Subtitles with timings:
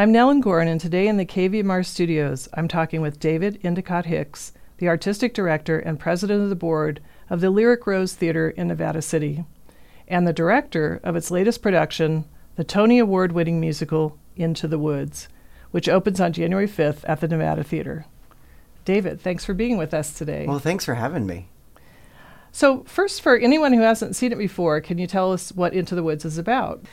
[0.00, 4.54] I'm Nellen Gorin, and today in the KVMR studios, I'm talking with David Endicott Hicks,
[4.78, 9.02] the artistic director and president of the board of the Lyric Rose Theater in Nevada
[9.02, 9.44] City,
[10.08, 12.24] and the director of its latest production,
[12.56, 15.28] the Tony Award winning musical Into the Woods,
[15.70, 18.06] which opens on January 5th at the Nevada Theater.
[18.86, 20.46] David, thanks for being with us today.
[20.46, 21.50] Well, thanks for having me.
[22.52, 25.94] So, first, for anyone who hasn't seen it before, can you tell us what Into
[25.94, 26.84] the Woods is about?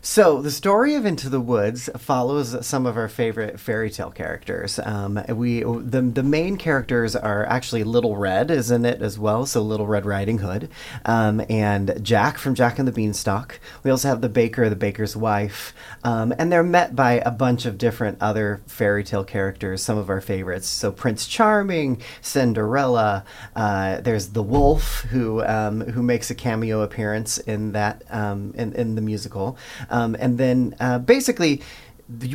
[0.00, 4.78] So, the story of Into the Woods follows some of our favorite fairy tale characters.
[4.78, 9.44] Um, we the, the main characters are actually Little Red, is in it as well.
[9.44, 10.68] So, Little Red Riding Hood,
[11.04, 13.58] um, and Jack from Jack and the Beanstalk.
[13.82, 17.66] We also have the baker, the baker's wife, um, and they're met by a bunch
[17.66, 19.82] of different other fairy tale characters.
[19.82, 20.68] Some of our favorites.
[20.68, 23.24] So, Prince Charming, Cinderella.
[23.56, 28.72] Uh, there's the wolf who um, who makes a cameo appearance in that um, in
[28.74, 29.58] in the musical.
[29.90, 31.62] Um, and then uh, basically,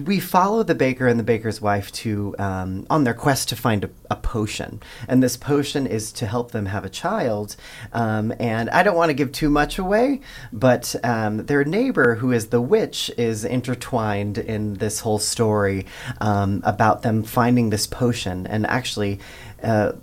[0.05, 3.83] we follow the baker and the baker's wife to um, on their quest to find
[3.83, 7.55] a, a, potion, and this potion is to help them have a child.
[7.91, 12.31] Um, and I don't want to give too much away, but um, their neighbor, who
[12.31, 15.87] is the witch, is intertwined in this whole story
[16.21, 19.19] um, about them finding this potion, and actually.
[19.63, 19.93] Uh,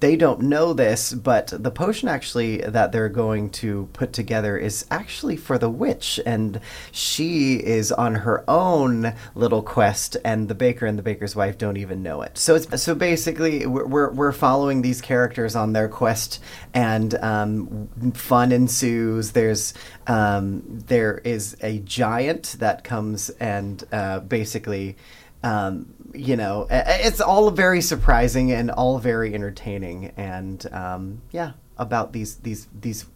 [0.00, 4.84] they don't know this, but the potion actually that they're going to put together is
[4.90, 6.60] actually for the witch, and
[6.92, 11.76] she is on her own little quest, and the baker and the baker's wife don't
[11.76, 12.36] even know it.
[12.36, 16.40] So it's so basically we're we're following these characters on their quest,
[16.74, 19.32] and um, fun ensues.
[19.32, 19.72] There's
[20.06, 24.96] um, there is a giant that comes and uh, basically.
[25.42, 32.12] Um, you know, it's all very surprising and all very entertaining, and um, yeah, about
[32.12, 33.06] these these these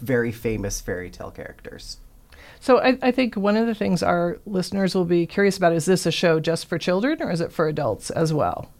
[0.00, 1.98] very famous fairy tale characters.
[2.60, 5.84] So I, I, think one of the things our listeners will be curious about is
[5.84, 8.70] this a show just for children or is it for adults as well?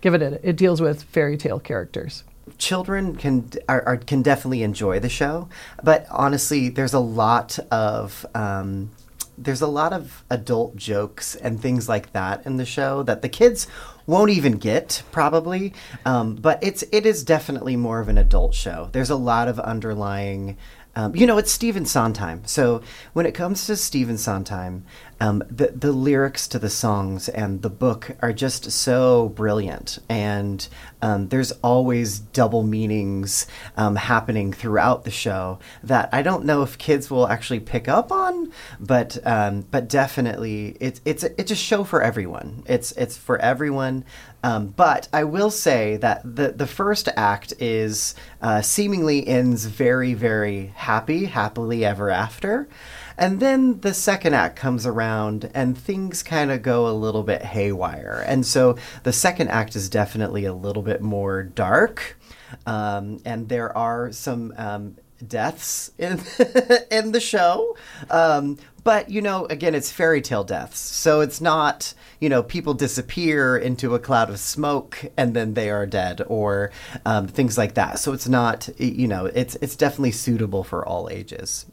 [0.00, 2.22] Given it it deals with fairy tale characters.
[2.58, 5.48] Children can are, are, can definitely enjoy the show,
[5.82, 8.90] but honestly, there's a lot of um,
[9.36, 13.28] there's a lot of adult jokes and things like that in the show that the
[13.28, 13.66] kids
[14.06, 15.72] won't even get probably.
[16.04, 18.88] Um, but it's it is definitely more of an adult show.
[18.92, 20.56] There's a lot of underlying
[20.96, 22.42] um, you know, it's Stephen Sondheim.
[22.46, 22.82] So
[23.12, 24.84] when it comes to Stephen Sondheim,
[25.20, 30.66] um, the the lyrics to the songs and the book are just so brilliant, and
[31.02, 33.46] um, there's always double meanings
[33.76, 38.10] um, happening throughout the show that I don't know if kids will actually pick up
[38.10, 42.62] on, but um, but definitely it's it's a, it's a show for everyone.
[42.66, 44.04] It's it's for everyone.
[44.44, 50.12] Um, but I will say that the the first act is uh, seemingly ends very
[50.12, 52.68] very happy, happily ever after.
[53.16, 57.40] And then the second act comes around and things kind of go a little bit
[57.40, 58.22] haywire.
[58.26, 62.18] And so the second act is definitely a little bit more dark.
[62.66, 66.20] Um, and there are some um, deaths in
[66.90, 67.76] in the show.
[68.10, 72.74] Um, but you know, again, it's fairy tale deaths, so it's not you know people
[72.74, 76.70] disappear into a cloud of smoke and then they are dead or
[77.06, 77.98] um, things like that.
[77.98, 81.66] So it's not you know it's it's definitely suitable for all ages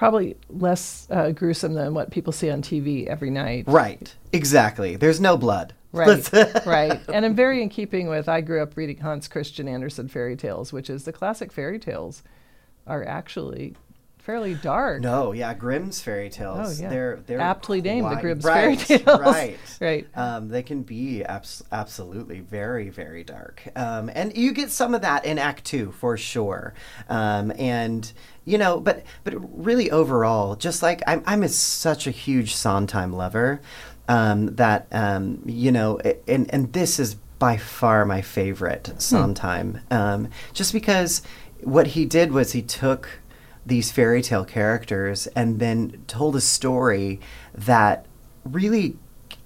[0.00, 3.64] probably less uh, gruesome than what people see on TV every night.
[3.66, 4.16] Right.
[4.32, 4.96] Exactly.
[4.96, 5.74] There's no blood.
[5.92, 6.32] Right.
[6.66, 6.98] right.
[7.12, 10.72] And I'm very in keeping with I grew up reading Hans Christian Andersen fairy tales,
[10.72, 12.22] which is the classic fairy tales
[12.90, 13.76] are actually
[14.18, 15.00] fairly dark.
[15.00, 16.78] No, yeah, Grimm's fairy tales.
[16.78, 16.90] Oh, yeah.
[16.90, 19.20] They're they're aptly named the Grimm's right, fairy tales.
[19.20, 20.06] Right, right.
[20.14, 25.02] Um, they can be abs- absolutely very very dark, um, and you get some of
[25.02, 26.74] that in Act Two for sure.
[27.08, 28.12] Um, and
[28.44, 29.34] you know, but but
[29.64, 33.60] really overall, just like I'm I'm a, such a huge Sondheim lover
[34.08, 38.98] um, that um, you know, and and this is by far my favorite hmm.
[38.98, 40.26] Sondheim, hmm.
[40.52, 41.22] just because
[41.62, 43.20] what he did was he took
[43.66, 47.18] these fairy tale characters and then told a story
[47.54, 48.06] that
[48.44, 48.96] really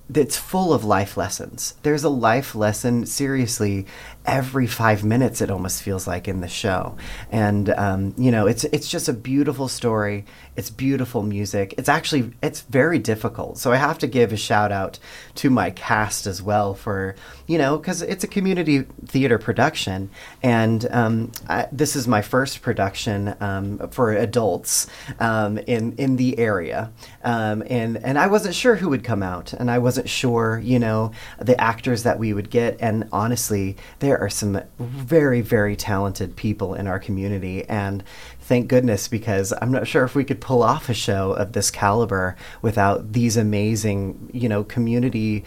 [0.08, 1.76] that's full of life lessons.
[1.82, 3.86] There's a life lesson, seriously,
[4.26, 5.40] every five minutes.
[5.40, 6.96] It almost feels like in the show,
[7.30, 10.26] and um, you know, it's it's just a beautiful story.
[10.56, 11.74] It's beautiful music.
[11.78, 13.56] It's actually it's very difficult.
[13.58, 14.98] So I have to give a shout out
[15.36, 17.14] to my cast as well for
[17.46, 20.10] you know because it's a community theater production,
[20.42, 24.86] and um, I, this is my first production um, for adults
[25.18, 26.92] um, in in the area,
[27.24, 30.58] um, and and I wasn't sure who would come out, and I was wasn't sure,
[30.58, 32.76] you know, the actors that we would get.
[32.80, 37.64] And honestly, there are some very, very talented people in our community.
[37.64, 38.02] And
[38.40, 41.70] thank goodness, because I'm not sure if we could pull off a show of this
[41.70, 45.44] caliber without these amazing, you know, community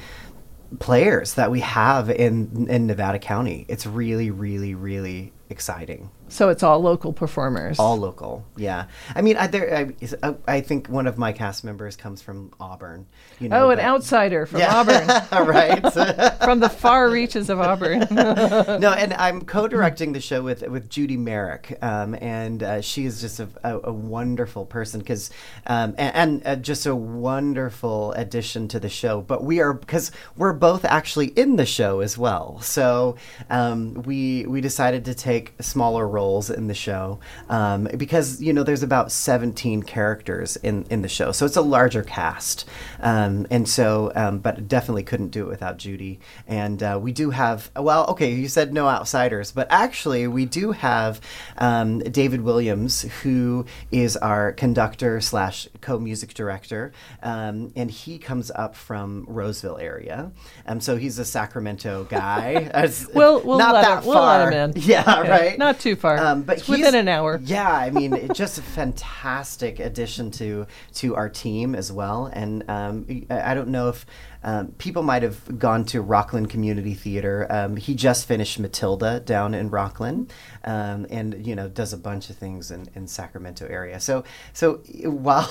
[0.79, 3.65] players that we have in in Nevada County.
[3.69, 6.09] It's really, really, really exciting.
[6.29, 7.79] So it's all local performers.
[7.79, 8.85] All local, yeah.
[9.15, 9.93] I mean, I, there,
[10.23, 13.05] I, I think one of my cast members comes from Auburn.
[13.39, 14.75] You know, oh, an outsider from yeah.
[14.75, 15.07] Auburn,
[15.47, 15.81] right?
[16.43, 18.07] from the far reaches of Auburn.
[18.11, 23.21] no, and I'm co-directing the show with with Judy Merrick, um, and uh, she is
[23.21, 25.29] just a, a, a wonderful person because,
[25.67, 29.21] um, and, and uh, just a wonderful addition to the show.
[29.21, 32.59] But we are because we're both actually in the show as well.
[32.61, 33.15] So
[33.49, 38.63] um, we we decided to take smaller roles in the show um, because you know
[38.63, 42.65] there's about 17 characters in in the show, so it's a larger cast,
[43.01, 46.19] um, and so um, but definitely couldn't do it without Judy.
[46.47, 50.71] And uh, we do have well, okay, you said no outsiders, but actually we do
[50.71, 51.21] have
[51.59, 56.91] um, David Williams, who is our conductor slash co-music director,
[57.21, 60.31] um, and he comes up from Roseville area,
[60.65, 62.71] and so he's a Sacramento guy.
[63.13, 64.51] we'll, we'll not that him, far.
[64.51, 65.29] We'll yeah, okay.
[65.29, 65.57] right.
[65.59, 66.25] Not too far far.
[66.25, 67.39] Um, but it's within an hour.
[67.43, 72.29] Yeah, I mean, just a fantastic addition to to our team as well.
[72.31, 74.05] And um, I don't know if
[74.43, 77.47] um, people might have gone to Rocklin Community Theater.
[77.49, 80.29] Um, he just finished Matilda down in Rocklin,
[80.63, 83.99] um, and you know does a bunch of things in, in Sacramento area.
[83.99, 84.23] So
[84.53, 85.49] so while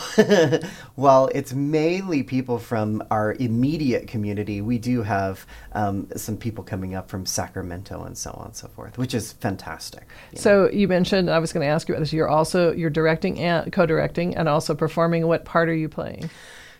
[0.94, 6.94] while it's mainly people from our immediate community, we do have um, some people coming
[6.94, 10.06] up from Sacramento and so on and so forth, which is fantastic.
[10.32, 10.70] You so know.
[10.70, 12.12] you mentioned I was going to ask you about this.
[12.12, 15.26] You're also you're directing and co-directing and also performing.
[15.26, 16.30] What part are you playing?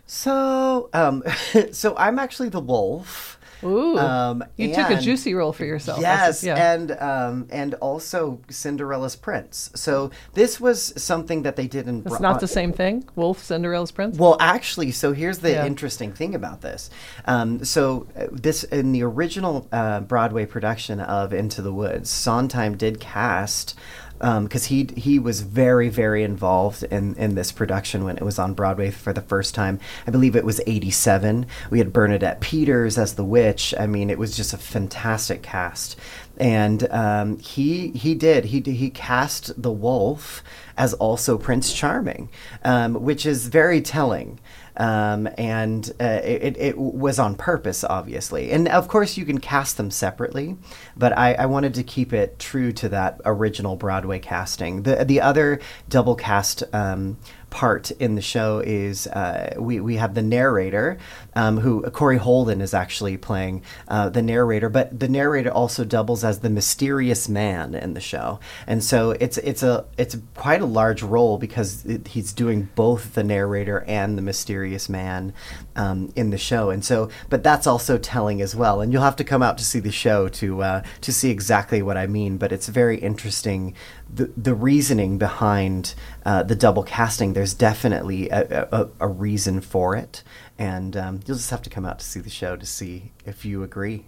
[0.07, 1.23] So, um,
[1.73, 3.39] so I'm actually the wolf.
[3.63, 6.01] Ooh, um, you took a juicy role for yourself.
[6.01, 6.73] Yes, yeah.
[6.75, 9.71] and um, and also Cinderella's prince.
[9.75, 12.03] So this was something that they did in.
[12.05, 13.09] It's not the same thing.
[13.17, 14.19] Wolf, Cinderella's prince.
[14.19, 15.67] Well, actually, so here's the yeah.
[15.67, 16.91] interesting thing about this.
[17.25, 22.77] Um, so uh, this in the original uh, Broadway production of Into the Woods, Sondheim
[22.77, 23.75] did cast
[24.19, 28.39] because um, he he was very very involved in in this production when it was
[28.39, 29.79] on Broadway for the first time.
[30.07, 31.47] I believe it was '87.
[31.71, 33.75] We had Bernadette Peters as the witch.
[33.79, 35.97] I mean, it was just a fantastic cast,
[36.37, 40.43] and um, he he did he he cast the wolf
[40.77, 42.29] as also Prince Charming,
[42.65, 44.39] um, which is very telling.
[44.77, 48.51] Um, and uh, it, it, was on purpose, obviously.
[48.51, 50.57] And of course, you can cast them separately,
[50.97, 54.83] but I, I, wanted to keep it true to that original Broadway casting.
[54.83, 57.17] The the other double cast um,
[57.51, 60.99] part in the show is uh, we, we have the narrator,
[61.35, 65.85] um, who uh, Corey Holden is actually playing uh, the narrator, but the narrator also
[65.85, 70.61] doubles as the mysterious man in the show, and so it's it's a it's quite
[70.61, 75.33] a large role because it, he's doing both the narrator and the mysterious man
[75.75, 79.17] um, in the show, and so but that's also telling as well, and you'll have
[79.17, 82.37] to come out to see the show to uh, to see exactly what I mean,
[82.39, 83.75] but it's very interesting
[84.13, 89.97] the, the reasoning behind uh, the double casting, there's definitely a, a, a reason for
[89.97, 90.23] it.
[90.59, 93.45] And um, you'll just have to come out to see the show to see if
[93.45, 94.07] you agree.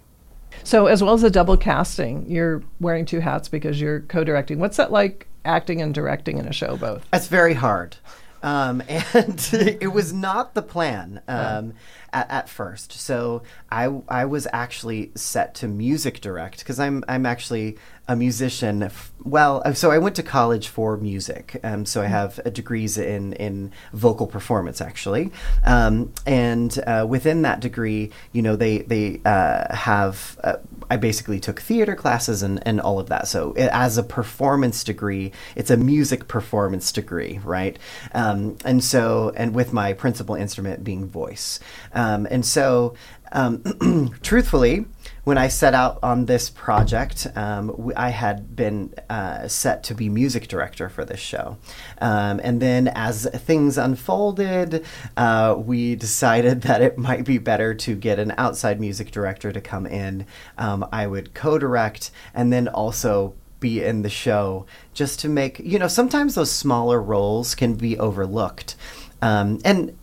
[0.63, 4.57] So, as well as the double casting, you're wearing two hats because you're co directing.
[4.57, 7.05] What's that like acting and directing in a show both?
[7.11, 7.97] That's very hard.
[8.41, 11.21] Um, and it was not the plan.
[11.27, 11.73] Um,
[12.13, 12.93] at, at, first.
[12.93, 17.77] So I, I was actually set to music direct because I'm, I'm actually
[18.09, 18.89] a musician.
[19.23, 21.59] Well, uh, so I went to college for music.
[21.63, 22.13] Um, so I mm-hmm.
[22.13, 25.31] have degrees in, in vocal performance, actually.
[25.63, 30.55] Um, and uh, within that degree, you know, they, they uh, have, uh,
[30.89, 33.27] I basically took theater classes and, and all of that.
[33.27, 37.77] So it, as a performance degree, it's a music performance degree, right?
[38.13, 41.59] Um, and so, and with my principal instrument being voice.
[41.99, 42.93] Um, and so,
[43.33, 44.85] um, truthfully,
[45.25, 50.07] when I set out on this project, um, I had been uh, set to be
[50.07, 51.57] music director for this show.
[51.99, 54.85] Um, and then as things unfolded,
[55.17, 59.59] uh, we decided that it might be better to get an outside music director to
[59.59, 60.25] come in.
[60.57, 65.59] Um, I would co direct and then also be in the show just to make,
[65.59, 68.77] you know, sometimes those smaller roles can be overlooked.
[69.21, 69.97] Um, and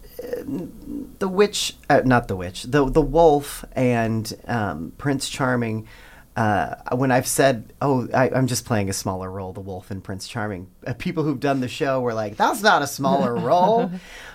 [1.19, 5.87] the witch, uh, not the witch, the the wolf and um, Prince Charming
[6.37, 10.03] uh, when I've said, "Oh, I, I'm just playing a smaller role, the wolf in
[10.03, 13.91] Prince Charming," uh, people who've done the show were like, "That's not a smaller role,"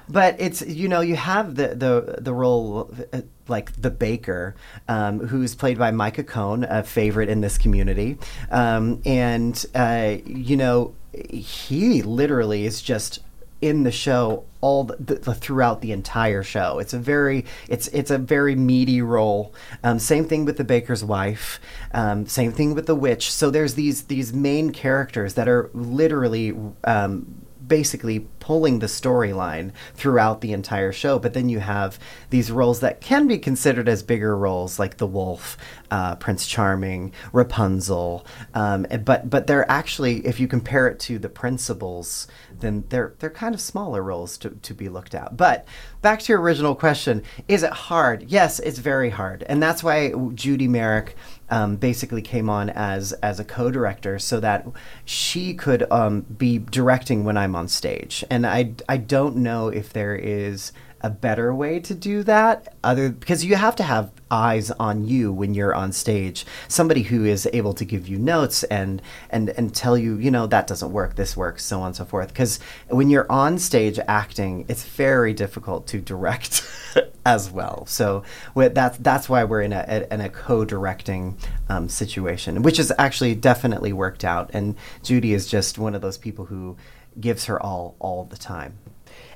[0.10, 2.92] but it's you know you have the the the role.
[3.14, 4.56] Uh, like the baker,
[4.88, 8.18] um, who's played by Micah Cohn, a favorite in this community,
[8.50, 13.20] um, and uh, you know he literally is just
[13.62, 16.80] in the show all the, the, throughout the entire show.
[16.80, 19.54] It's a very it's it's a very meaty role.
[19.84, 21.60] Um, same thing with the baker's wife.
[21.94, 23.32] Um, same thing with the witch.
[23.32, 30.42] So there's these these main characters that are literally um, basically pulling the storyline throughout
[30.42, 31.20] the entire show.
[31.20, 32.00] But then you have
[32.30, 35.58] these roles that can be considered as bigger roles, like the Wolf,
[35.90, 38.26] uh, Prince Charming, Rapunzel.
[38.54, 42.28] Um, but but they're actually, if you compare it to the principals,
[42.60, 45.38] then they're they're kind of smaller roles to, to be looked at.
[45.38, 45.66] But
[46.02, 48.24] back to your original question, is it hard?
[48.24, 51.16] Yes, it's very hard, and that's why Judy Merrick
[51.52, 54.66] um, basically came on as as a co-director so that
[55.06, 58.24] she could um, be directing when I'm on stage.
[58.30, 60.72] And I I don't know if there is
[61.04, 65.32] a better way to do that other because you have to have eyes on you
[65.32, 66.46] when you're on stage.
[66.68, 70.48] Somebody who is able to give you notes and and and tell you you know
[70.48, 72.30] that doesn't work this works so on and so forth.
[72.30, 76.66] Because when you're on stage acting it's very difficult to direct
[77.26, 77.86] as well.
[77.88, 78.24] So
[78.56, 81.38] that's that's why we're in a, in a co-directing
[81.70, 84.52] um, situation which has actually definitely worked out.
[84.54, 86.78] And judy is just one of those people who
[87.20, 88.78] gives her all all the time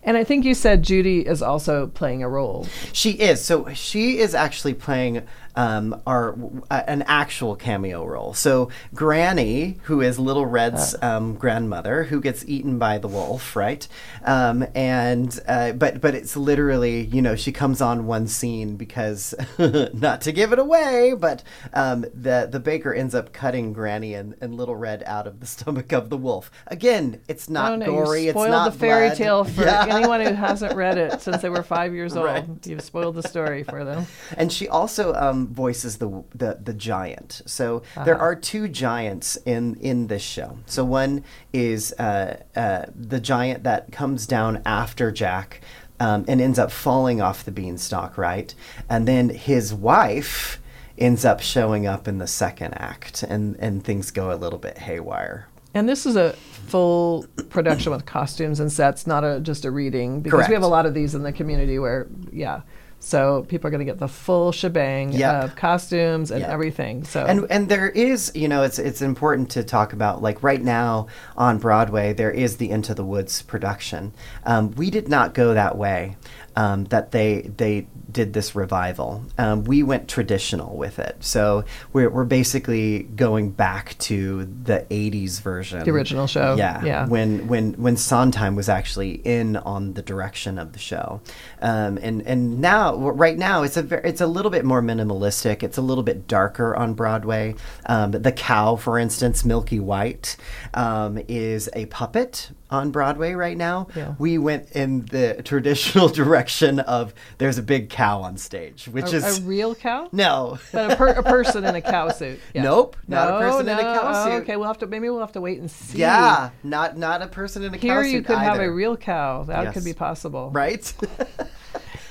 [0.05, 2.67] and I think you said Judy is also playing a role.
[2.93, 3.43] She is.
[3.43, 5.23] So she is actually playing
[5.55, 6.35] um, are
[6.69, 8.33] uh, an actual cameo role.
[8.33, 11.17] So Granny, who is Little Red's uh.
[11.17, 13.87] um, grandmother, who gets eaten by the wolf, right?
[14.23, 19.33] Um, and uh, but but it's literally you know she comes on one scene because
[19.57, 21.43] not to give it away, but
[21.73, 25.45] um, the the baker ends up cutting Granny and, and Little Red out of the
[25.55, 26.51] stomach of the wolf.
[26.67, 28.25] Again, it's not no, gory.
[28.25, 29.17] You spoiled it's not the fairy blood.
[29.17, 29.85] tale for yeah.
[29.89, 32.25] anyone who hasn't read it since they were five years old.
[32.25, 32.45] Right.
[32.65, 34.05] You've spoiled the story for them.
[34.37, 35.13] And she also
[35.45, 37.41] um, voices the the, the giant.
[37.45, 38.03] So uh-huh.
[38.05, 40.57] there are two giants in in this show.
[40.65, 41.23] So one
[41.53, 45.61] is uh, uh, the giant that comes down after Jack.
[45.97, 48.53] Um, and ends up falling off the beanstalk, right?
[48.89, 50.59] And then his wife
[50.97, 54.77] ends up showing up in the second act, and, and things go a little bit
[54.77, 55.47] haywire.
[55.73, 60.19] And this is a full production with costumes and sets, not a just a reading,
[60.19, 60.49] because Correct.
[60.49, 62.61] we have a lot of these in the community where, yeah,
[63.05, 65.43] so people are going to get the full shebang yep.
[65.43, 66.49] of costumes and yep.
[66.49, 67.03] everything.
[67.03, 70.61] So and and there is, you know, it's it's important to talk about like right
[70.61, 71.05] now
[71.37, 74.11] on Broadway there is the Into the Woods production.
[74.43, 76.17] Um, we did not go that way
[76.55, 79.23] um, that they they did this revival.
[79.37, 85.41] Um, we went traditional with it, so we're we're basically going back to the '80s
[85.41, 86.55] version, the original show.
[86.57, 87.07] Yeah, yeah.
[87.07, 91.21] When when when Sondheim was actually in on the direction of the show,
[91.61, 95.63] um, and and now right now it's a ver- it's a little bit more minimalistic.
[95.63, 97.55] It's a little bit darker on Broadway.
[97.85, 100.37] Um, the cow, for instance, Milky White,
[100.73, 103.87] um, is a puppet on Broadway right now.
[103.95, 104.15] Yeah.
[104.17, 109.17] We went in the traditional direction of there's a big cow on stage, which a,
[109.17, 110.09] is a real cow.
[110.11, 112.39] No, but a, per, a, person in a cow suit.
[112.53, 112.63] Yeah.
[112.63, 114.43] Nope, not no, a person no, in a cow oh, suit.
[114.43, 115.99] Okay, we'll have to maybe we'll have to wait and see.
[115.99, 118.07] Yeah, not not a person in a Here cow suit.
[118.07, 118.51] Here you could either.
[118.51, 119.43] have a real cow.
[119.43, 119.73] That yes.
[119.73, 120.93] could be possible, right?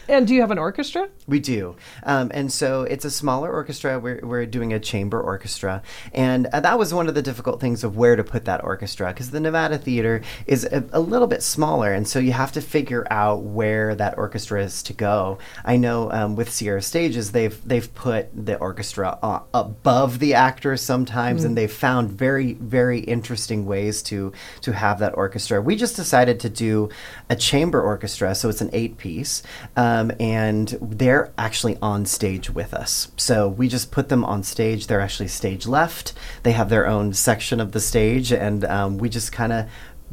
[0.08, 1.08] And do you have an orchestra?
[1.26, 1.76] We do.
[2.02, 3.98] Um, and so it's a smaller orchestra.
[3.98, 5.82] We're, we're doing a chamber orchestra.
[6.12, 9.08] And uh, that was one of the difficult things of where to put that orchestra
[9.08, 11.92] because the Nevada Theater is a, a, little bit smaller.
[11.92, 15.38] And so you have to figure out where that orchestra is to go.
[15.64, 20.82] I know um, with Sierra Stages, they've, they've put the orchestra uh, above the actors
[20.82, 21.46] sometimes, mm.
[21.46, 24.32] and they've found very, very interesting ways to,
[24.62, 25.62] to have that orchestra.
[25.62, 26.90] We just decided to do
[27.30, 29.42] a chamber orchestra, so it's an eight piece.
[29.76, 33.12] Um, um, and they're actually on stage with us.
[33.16, 34.86] So we just put them on stage.
[34.86, 36.12] They're actually stage left.
[36.42, 39.66] They have their own section of the stage, and um, we just kind of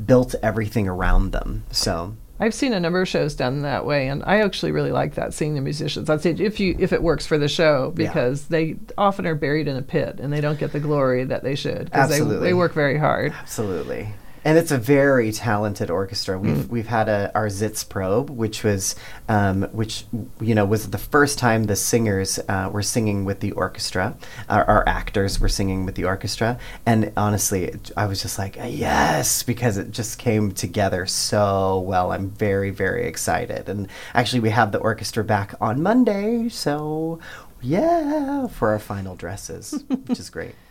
[0.04, 1.64] built everything around them.
[1.72, 2.16] So.
[2.40, 5.32] I've seen a number of shows done that way, and I actually really like that
[5.32, 8.48] seeing the musicians on stage if you if it works for the show because yeah.
[8.50, 11.54] they often are buried in a pit and they don't get the glory that they
[11.54, 13.32] should because they, they work very hard.
[13.32, 14.10] Absolutely.
[14.44, 16.38] And it's a very talented orchestra.
[16.38, 16.70] We've mm.
[16.70, 18.96] we've had a our Sitzprobe, which was
[19.30, 20.06] um, which
[20.40, 24.16] you know was the first time the singers uh, were singing with the orchestra.
[24.50, 26.58] Our, our, actors were singing with the orchestra,
[26.88, 32.12] and honestly, I was just like yes because it just came together so well.
[32.12, 37.20] I'm very very excited, and actually we have the orchestra back on Monday, so
[37.62, 40.56] yeah, for our final dresses, which is great.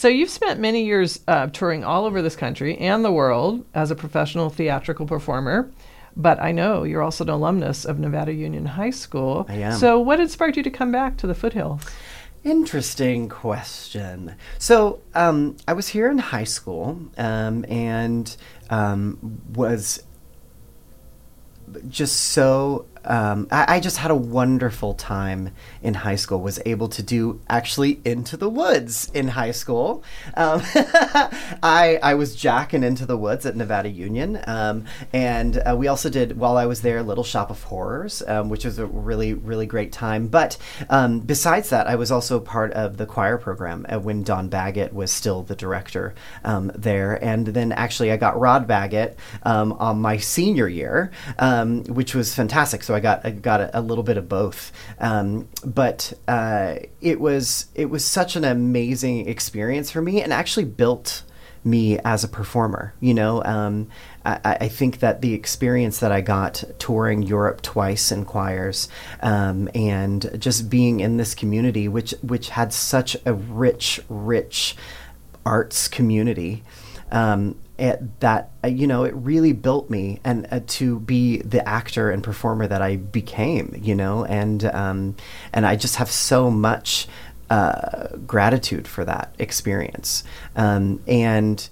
[0.00, 3.90] So you've spent many years uh, touring all over this country and the world as
[3.90, 5.70] a professional theatrical performer.
[6.16, 9.44] But I know you're also an alumnus of Nevada Union High School.
[9.46, 9.78] I am.
[9.78, 11.82] So what inspired you to come back to the foothills?
[12.44, 14.36] Interesting question.
[14.56, 18.34] So um, I was here in high school um, and
[18.70, 20.02] um, was
[21.90, 25.50] just so um, I, I, just had a wonderful time
[25.82, 26.40] in high school.
[26.40, 30.04] Was able to do actually Into the Woods in high school.
[30.34, 30.62] Um,
[31.62, 36.10] I I was jacking Into the Woods at Nevada Union, um, and uh, we also
[36.10, 39.66] did while I was there Little Shop of Horrors, um, which was a really really
[39.66, 40.28] great time.
[40.28, 40.58] But
[40.90, 44.92] um, besides that, I was also part of the choir program uh, when Don Baggett
[44.92, 46.14] was still the director
[46.44, 51.10] um, there, and then actually I got Rod Baggett on my senior year,
[51.88, 52.82] which was fantastic.
[52.82, 54.72] So I got I got a, a little bit of both.
[54.98, 60.64] Um, but uh, it was it was such an amazing experience for me, and actually
[60.64, 61.22] built
[61.64, 62.94] me as a performer.
[63.00, 63.88] You know, um,
[64.24, 68.88] I, I, think that the experience that I got touring Europe twice in choirs,
[69.20, 74.76] um, and just being in this community, which which had such a rich, rich
[75.44, 76.62] arts community.
[77.10, 81.66] Um, it, that uh, you know it really built me and uh, to be the
[81.66, 85.16] actor and performer that I became you know and um,
[85.52, 87.08] and I just have so much
[87.48, 90.22] uh, gratitude for that experience.
[90.54, 91.68] Um, and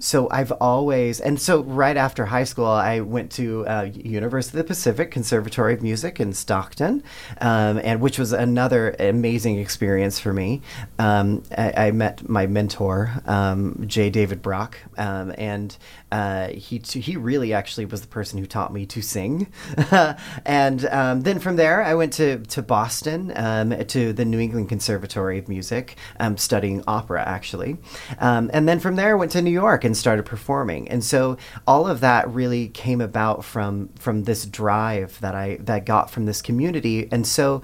[0.00, 4.64] so I've always, and so right after high school, I went to uh, University of
[4.64, 7.02] the Pacific Conservatory of Music in Stockton,
[7.40, 10.62] um, and which was another amazing experience for me.
[10.98, 14.10] Um, I, I, met my mentor, um, J.
[14.10, 15.76] David Brock, um, and
[16.12, 19.52] uh, he he really actually was the person who taught me to sing.
[20.44, 24.68] and um, then from there, I went to to Boston um, to the New England
[24.68, 25.96] Conservatory of Music,
[26.36, 27.78] studying opera actually,
[28.18, 30.86] and then from there, I went to New York and started performing.
[30.88, 35.84] And so all of that really came about from from this drive that I that
[35.84, 37.08] got from this community.
[37.10, 37.62] And so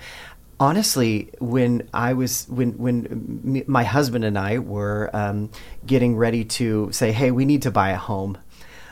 [0.59, 5.51] honestly, when I was when when my husband and I were um,
[5.87, 8.39] getting ready to say, "Hey, we need to buy a home,"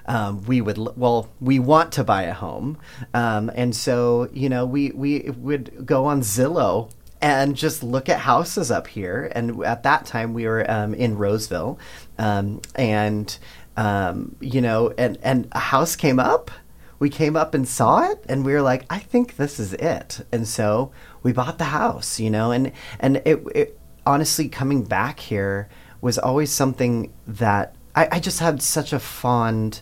[0.06, 2.78] um, we would well, we want to buy a home,
[3.14, 6.90] um, and so you know, we we would go on Zillow
[7.22, 9.30] and just look at houses up here.
[9.34, 11.78] And at that time, we were um, in Roseville,
[12.18, 13.38] um, and
[13.76, 16.50] um, you know, and and a house came up.
[16.98, 20.25] We came up and saw it, and we were like, "I think this is it."
[20.30, 25.20] And so we bought the house, you know, and and it, it honestly coming back
[25.20, 25.68] here
[26.00, 29.80] was always something that I, I just had such a fond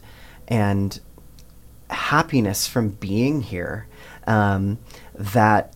[0.49, 0.99] and
[1.89, 3.89] happiness from being here
[4.27, 4.79] um,
[5.15, 5.75] that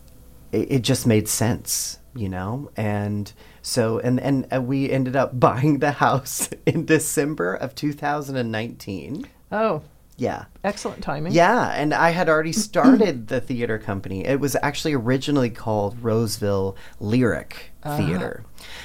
[0.51, 2.71] it, it just made sense, you know?
[2.75, 3.31] And
[3.65, 9.27] so, and, and uh, we ended up buying the house in December of 2019.
[9.51, 9.81] Oh.
[10.17, 10.45] Yeah.
[10.63, 11.33] Excellent timing.
[11.33, 11.71] Yeah.
[11.71, 14.23] And I had already started the theater company.
[14.23, 17.97] It was actually originally called Roseville Lyric uh-huh.
[17.97, 18.43] Theater.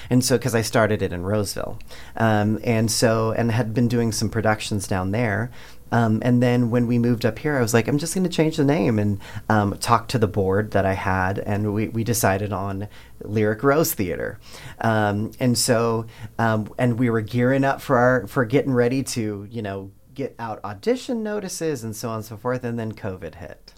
[0.09, 1.79] And so, because I started it in Roseville.
[2.16, 5.51] Um, and so, and had been doing some productions down there.
[5.92, 8.31] Um, and then when we moved up here, I was like, I'm just going to
[8.31, 12.05] change the name and um, talk to the board that I had, and we, we
[12.05, 12.88] decided on
[13.22, 14.38] Lyric Rose Theater.
[14.81, 16.07] Um, and so,
[16.38, 20.35] um, and we were gearing up for our for getting ready to, you know, get
[20.38, 22.64] out audition notices and so on and so forth.
[22.64, 23.74] And then COVID hit.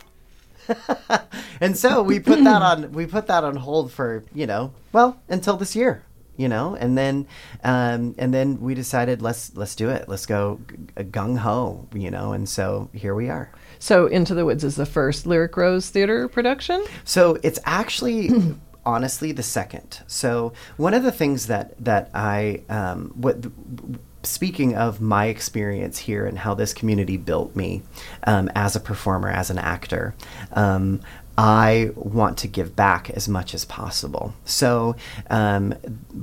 [1.61, 5.21] and so we put that on we put that on hold for you know well
[5.29, 6.05] until this year
[6.37, 6.75] you know?
[6.75, 7.27] And then
[7.65, 10.09] um, and then we decided let's let's do it.
[10.09, 10.61] Let's go
[10.97, 12.33] gung ho you know?
[12.33, 13.51] And so here we are.
[13.79, 16.85] So into the woods is the first lyric rose theater production?
[17.05, 18.31] So it's actually
[18.87, 20.01] honestly the second.
[20.07, 23.45] So one of the things that that i um, what
[24.25, 27.83] speaking of my experience here and how this community built me
[28.25, 30.15] um, as a performer, as an actor,
[30.53, 31.01] um,
[31.39, 34.35] I want to give back as much as possible.
[34.45, 34.97] So,
[35.31, 35.75] um,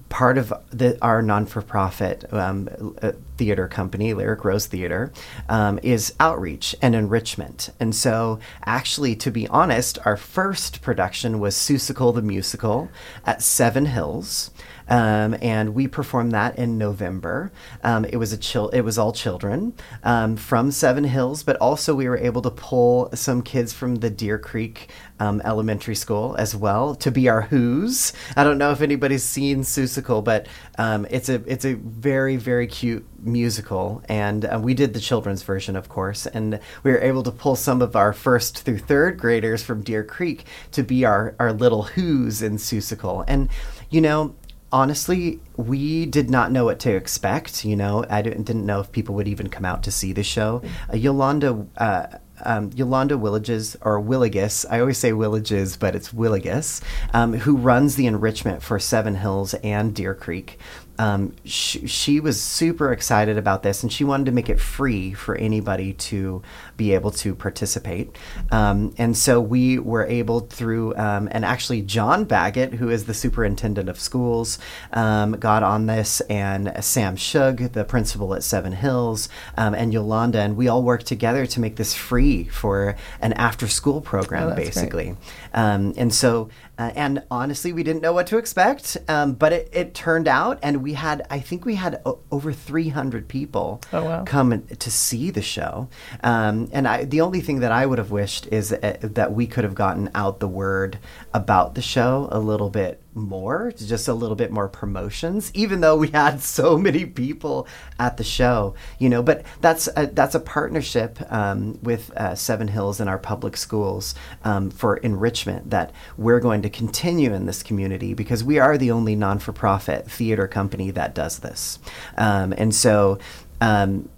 [0.10, 5.12] part of the, our non for profit um, uh, theater company, Lyric Rose Theater,
[5.48, 7.70] um, is outreach and enrichment.
[7.80, 12.90] And so, actually, to be honest, our first production was Seussical the Musical
[13.26, 14.52] at Seven Hills.
[14.90, 17.52] Um, and we performed that in November.
[17.84, 18.70] Um, it was a chill.
[18.70, 19.74] It was all children
[20.04, 24.10] um, from Seven Hills, but also we were able to pull some kids from the
[24.10, 28.14] Deer Creek um, Elementary School as well to be our Who's.
[28.36, 30.48] I don't know if anybody's seen Seussical, but
[30.78, 35.44] um, it's a it's a very very cute musical, and uh, we did the children's
[35.44, 39.20] version, of course, and we were able to pull some of our first through third
[39.20, 43.50] graders from Deer Creek to be our our little Who's in Seussical, and
[43.90, 44.36] you know
[44.72, 47.66] honestly, we did not know what to expect.
[47.66, 50.24] You know, I didn't, didn't know if people would even come out to see the
[50.24, 50.62] show.
[50.92, 51.66] Uh, Yolanda.
[51.78, 52.08] Uh,
[52.46, 56.82] um, Yolanda Williges, or Willigus, I always say Williges, but it's Willigus,
[57.14, 60.58] um, who runs the enrichment for Seven Hills and Deer Creek
[61.00, 65.14] um, she, she, was super excited about this and she wanted to make it free
[65.14, 66.44] for anybody to
[66.76, 68.18] be able to participate.
[68.52, 73.14] Um, and so we were able through, um, and actually, John Baggett, who is the
[73.14, 74.60] superintendent of schools,
[74.92, 80.40] um, got on this, and Sam Shug, the principal at Seven Hills, um, and Yolanda,
[80.40, 84.56] and we all worked together to make this free for an after school program, oh,
[84.56, 85.16] basically.
[85.54, 89.70] Um, and so uh, and honestly, we didn't know what to expect, um, but it,
[89.74, 94.06] it, turned out, and we had, I think we had o- over 300 people oh,
[94.06, 94.24] wow.
[94.24, 95.90] come to see the show.
[96.24, 99.46] Um, and I, the only thing that I would have wished is uh, that we
[99.46, 101.00] could have gotten out the word
[101.34, 105.96] about the show a little bit more, just a little bit more promotions, even though
[105.96, 107.68] we had so many people
[108.00, 109.22] at the show, you know.
[109.22, 114.16] But that's a, that's a partnership um, with uh, Seven Hills and our public schools
[114.44, 118.92] um, for enrichment that we're going to continue in this community because we are the
[118.92, 121.80] only non for profit theater company that does this.
[122.18, 123.20] Um, and so
[123.62, 124.10] um,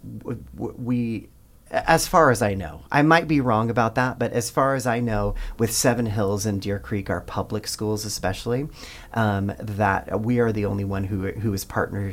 [0.53, 1.29] we
[1.71, 2.81] as far as I know.
[2.91, 6.45] I might be wrong about that, but as far as I know, with Seven Hills
[6.45, 8.67] and Deer Creek, our public schools especially,
[9.13, 12.11] um, that we are the only one who who is partner,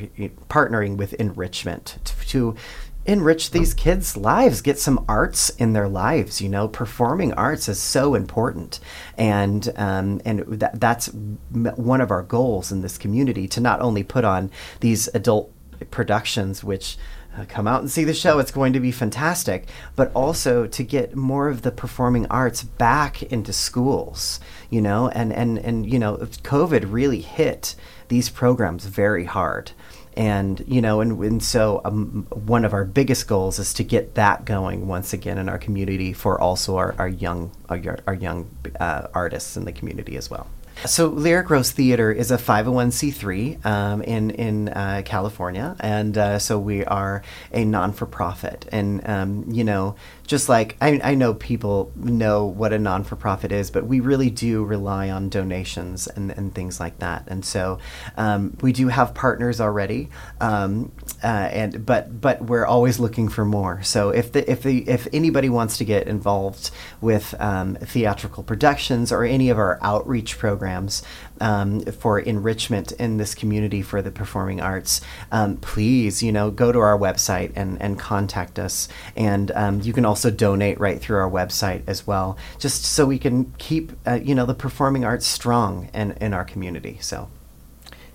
[0.49, 2.57] partnering with enrichment to, to
[3.05, 6.40] enrich these kids' lives, get some arts in their lives.
[6.40, 8.79] You know, performing arts is so important,
[9.16, 11.09] and um, and that, that's
[11.53, 15.53] one of our goals in this community to not only put on these adult
[15.90, 16.97] productions, which
[17.46, 18.38] come out and see the show.
[18.38, 19.68] It's going to be fantastic.
[19.96, 25.33] But also to get more of the performing arts back into schools, you know, and,
[25.33, 27.74] and, and you know, COVID really hit
[28.09, 29.72] these programs very hard.
[30.16, 34.16] And, you know, and, and so um, one of our biggest goals is to get
[34.16, 38.51] that going once again in our community for also our, our young, our, our young
[38.81, 40.48] uh, artists in the community as well.
[40.85, 46.59] So Lyric Rose Theater is a 501c3 um, in in uh, California, and uh, so
[46.59, 48.67] we are a non for profit.
[48.71, 49.97] And um, you know,
[50.29, 53.99] just like I, I know people know what a non for profit is, but we
[53.99, 57.25] really do rely on donations and, and things like that.
[57.29, 57.79] And so
[58.19, 60.11] um, we do have partners already,
[60.41, 60.93] um,
[61.25, 63.83] uh, and but but we're always looking for more.
[63.83, 69.11] So if the if the if anybody wants to get involved with um, theatrical productions
[69.11, 71.03] or any of our outreach programs,
[71.41, 75.01] um, for enrichment in this community for the performing arts,
[75.33, 78.88] um, please, you know, go to our website and, and contact us.
[79.17, 83.19] And um, you can also donate right through our website as well, just so we
[83.19, 86.99] can keep, uh, you know, the performing arts strong in, in our community.
[87.01, 87.29] So.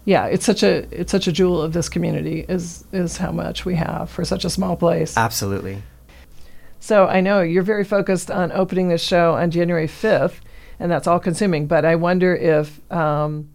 [0.06, 3.64] Yeah, it's such a it's such a jewel of this community is is how much
[3.64, 5.16] we have for such a small place.
[5.16, 5.82] Absolutely.
[6.82, 10.42] So I know you're very focused on opening this show on January 5th
[10.80, 11.68] and that's all consuming.
[11.68, 13.50] But I wonder if um,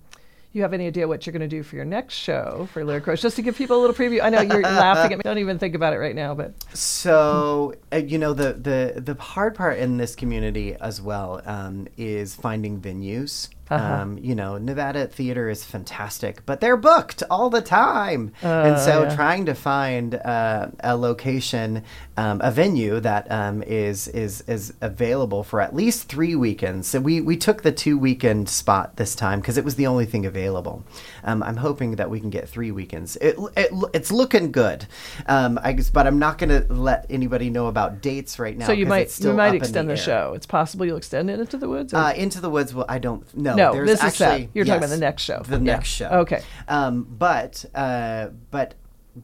[0.53, 3.07] you have any idea what you're going to do for your next show for Lyric
[3.07, 4.23] Rose, just to give people a little preview.
[4.23, 5.23] I know you're laughing at me.
[5.23, 9.21] Don't even think about it right now, but so uh, you know the the the
[9.21, 13.49] hard part in this community as well um, is finding venues.
[13.70, 14.02] Uh-huh.
[14.02, 18.33] Um, you know, Nevada theater is fantastic, but they're booked all the time.
[18.42, 19.14] Uh, and so yeah.
[19.14, 21.85] trying to find uh, a location,
[22.16, 26.88] um, a venue that um, is is is available for at least three weekends.
[26.88, 30.07] So we, we took the two weekend spot this time because it was the only
[30.07, 30.85] thing available.
[31.24, 33.16] Um, I'm hoping that we can get three weekends.
[33.16, 34.87] It, it it's looking good.
[35.26, 38.66] Um, I guess, but I'm not going to let anybody know about dates right now.
[38.66, 40.33] So you might you might extend the, the show.
[40.35, 41.92] It's possible you'll extend it into the woods.
[41.92, 42.72] Uh, into the woods.
[42.72, 44.49] Well, I don't know no, There's this actually, is.
[44.55, 45.42] You're yes, talking about the next show.
[45.44, 45.62] The yeah.
[45.62, 46.09] next show.
[46.09, 46.42] Okay.
[46.66, 48.75] Um, but uh, but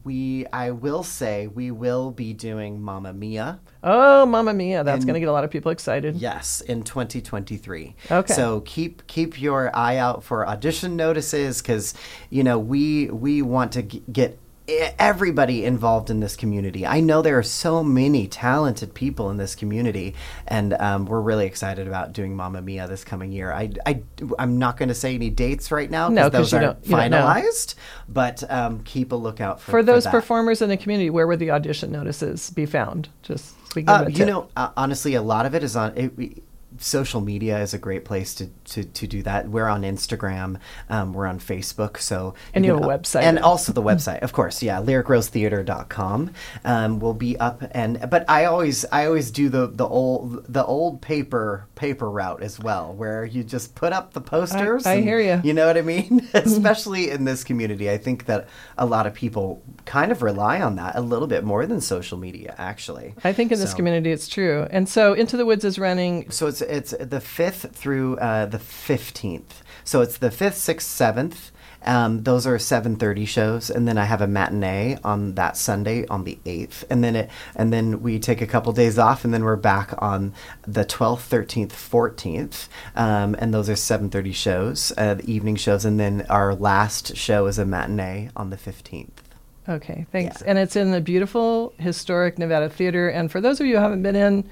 [0.03, 3.61] we I will say we will be doing Mamma Mia.
[3.83, 4.83] Oh, Mamma Mia!
[4.83, 6.16] That's going to get a lot of people excited.
[6.16, 7.94] Yes, in 2023.
[8.11, 8.33] Okay.
[8.33, 11.94] So keep keep your eye out for audition notices because
[12.31, 16.87] you know we we want to g- get everybody involved in this community.
[16.87, 20.14] I know there are so many talented people in this community,
[20.48, 23.53] and um, we're really excited about doing Mamma Mia this coming year.
[23.53, 24.03] I I
[24.38, 26.87] am not going to say any dates right now No, 'cause those you aren't don't-
[26.90, 27.18] you don't know.
[27.27, 27.74] finalized,
[28.09, 30.11] but um, keep a lookout for For those that.
[30.11, 33.09] performers in the community, where would the audition notices be found?
[33.22, 35.92] Just so we can Uh, you know, uh, honestly, a lot of it is on.
[35.96, 36.42] It, we,
[36.79, 39.49] social media is a great place to, to, to do that.
[39.49, 40.59] We're on Instagram,
[40.89, 43.23] um, we're on Facebook, so And you have a website.
[43.23, 44.63] and also the website, of course.
[44.63, 46.31] Yeah, lyricrosetheater.com
[46.65, 47.63] um, will be up.
[47.73, 52.43] And but I always I always do the the old the old paper paper route
[52.43, 54.87] as well, where you just put up the posters.
[54.87, 55.41] I and- hear you.
[55.45, 56.29] You know what I mean?
[56.35, 60.77] Especially in this community, I think that a lot of people kind of rely on
[60.77, 63.15] that a little bit more than social media, actually.
[63.25, 64.67] I think in this community it's true.
[64.71, 66.31] And so Into the Woods is running.
[66.31, 69.62] so it's it's the fifth through uh, the fifteenth.
[69.85, 71.50] So it's the fifth, sixth, seventh.
[71.87, 76.07] Um, those are seven thirty shows, and then I have a matinee on that Sunday
[76.07, 79.35] on the eighth, and then it and then we take a couple days off, and
[79.35, 80.33] then we're back on
[80.66, 85.85] the twelfth, thirteenth, fourteenth, um, and those are seven thirty shows, uh, the evening shows,
[85.85, 89.22] and then our last show is a matinee on the fifteenth.
[89.68, 90.40] Okay, thanks.
[90.40, 90.48] Yeah.
[90.48, 93.09] And it's in the beautiful historic Nevada Theater.
[93.09, 94.48] And for those of you who haven't been in,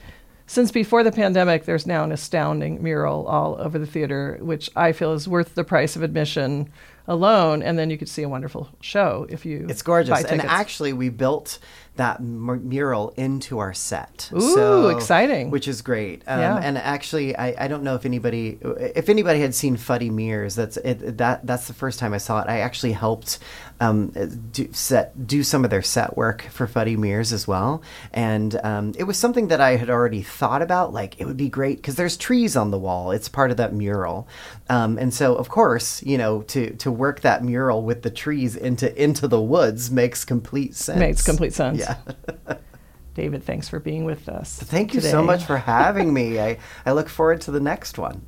[0.47, 4.93] since before the pandemic, there's now an astounding mural all over the theater, which I
[4.93, 6.71] feel is worth the price of admission
[7.07, 7.63] alone.
[7.63, 9.67] And then you could see a wonderful show if you.
[9.69, 11.59] It's gorgeous, and actually, we built
[11.97, 14.31] that m- mural into our set.
[14.35, 15.51] Ooh, exciting.
[15.51, 16.23] Which is great.
[16.27, 16.57] Um, Yeah.
[16.57, 20.55] And actually, I, I don't know if anybody if anybody had seen Fuddy Meers.
[20.55, 22.49] That's it, that that's the first time I saw it.
[22.49, 23.39] I actually helped
[23.81, 24.09] um,
[24.53, 28.93] do set do some of their set work for Fuddy Meers as well, and um,
[28.97, 30.93] it was something that I had already thought about.
[30.93, 33.11] Like it would be great because there's trees on the wall.
[33.11, 34.29] It's part of that mural,
[34.71, 38.57] um, and so of course, you know, to to work that mural with the trees
[38.57, 40.99] into into the woods makes complete sense.
[40.99, 41.81] Makes complete sense.
[41.81, 41.82] Yeah.
[43.15, 44.59] David, thanks for being with us.
[44.59, 46.41] Thank you so much for having me.
[46.41, 48.25] I, I look forward to the next one.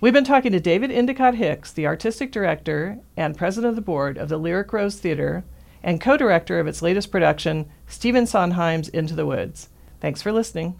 [0.00, 4.18] We've been talking to David Endicott Hicks, the artistic director and president of the board
[4.18, 5.44] of the Lyric Rose Theater
[5.82, 9.68] and co director of its latest production, Stephen Sondheim's Into the Woods.
[10.00, 10.78] Thanks for listening.